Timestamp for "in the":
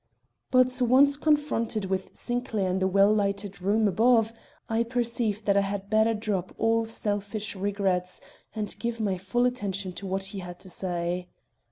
2.71-2.87